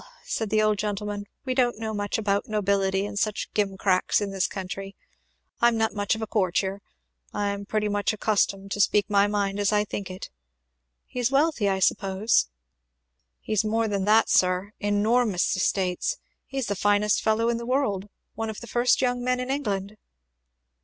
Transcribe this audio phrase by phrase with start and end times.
[0.25, 4.47] said the old gentleman, "we don't know much about nobility and such gimcracks in this
[4.47, 4.95] country.
[5.59, 6.81] I'm not much of a courtier.
[7.35, 10.31] I am pretty much accustomed to speak my mind as I think it.
[11.05, 12.47] He's wealthy, I suppose?"
[13.41, 14.71] "He's more than that, sir.
[14.79, 16.17] Enormous estates!
[16.47, 19.97] He's the finest fellow in the world one of the first young men in England."